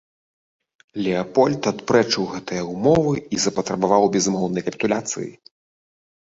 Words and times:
Леапольд 1.07 1.61
адпрэчыў 1.73 2.23
гэтыя 2.33 2.63
ўмовы 2.73 3.15
і 3.37 3.41
запатрабаваў 3.45 4.11
безумоўнай 4.19 4.61
капітуляцыі. 4.73 5.29